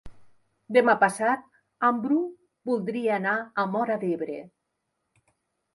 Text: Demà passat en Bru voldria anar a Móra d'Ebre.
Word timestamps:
Demà 0.77 0.95
passat 1.03 1.43
en 1.89 1.99
Bru 2.07 2.19
voldria 2.71 3.15
anar 3.21 3.37
a 3.65 3.69
Móra 3.77 4.01
d'Ebre. 4.07 4.41